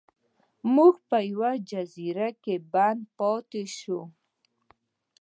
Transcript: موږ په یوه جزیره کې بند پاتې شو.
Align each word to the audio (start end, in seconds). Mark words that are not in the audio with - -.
موږ 0.75 0.93
په 1.09 1.17
یوه 1.31 1.51
جزیره 1.69 2.29
کې 2.43 2.55
بند 2.73 3.01
پاتې 3.17 3.63
شو. 3.77 4.01